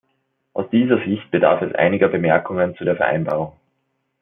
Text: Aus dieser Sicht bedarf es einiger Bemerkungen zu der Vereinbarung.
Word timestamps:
Aus 0.53 0.67
dieser 0.71 0.97
Sicht 1.05 1.29
bedarf 1.29 1.61
es 1.61 1.75
einiger 1.75 2.07
Bemerkungen 2.07 2.75
zu 2.75 2.83
der 2.85 2.95
Vereinbarung. 2.95 3.53